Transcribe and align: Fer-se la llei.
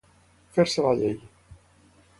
Fer-se 0.55 0.87
la 0.87 0.95
llei. 1.03 1.15